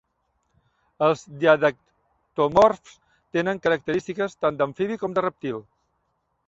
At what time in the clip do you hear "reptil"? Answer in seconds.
5.31-5.65